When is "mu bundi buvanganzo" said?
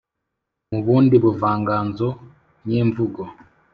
0.69-2.07